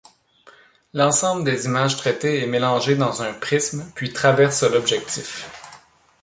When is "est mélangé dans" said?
2.41-3.21